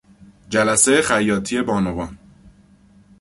جلسهی 0.49 1.01
خیاطی 1.01 1.61
بانوان 1.61 2.17